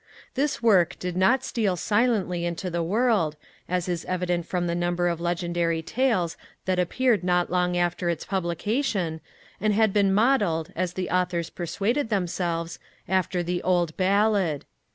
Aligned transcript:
This 0.33 0.63
work 0.63 0.97
did 0.97 1.15
not 1.15 1.43
steal 1.43 1.75
silently 1.75 2.43
into 2.43 2.71
the 2.71 2.81
world, 2.81 3.35
as 3.69 3.87
is 3.87 4.03
evident 4.05 4.47
from 4.47 4.65
the 4.65 4.73
number 4.73 5.07
of 5.07 5.21
legendary 5.21 5.83
tales, 5.83 6.37
that 6.65 6.79
appeared 6.79 7.23
not 7.23 7.51
long 7.51 7.77
after 7.77 8.09
its 8.09 8.25
publication, 8.25 9.21
and 9.59 9.75
had 9.75 9.93
been 9.93 10.11
modelled, 10.11 10.73
as 10.75 10.93
the 10.93 11.11
authors 11.11 11.51
persuaded 11.51 12.09
themselves, 12.09 12.79
after 13.07 13.43
the 13.43 13.61
old 13.61 13.95
Ballad. 13.95 14.65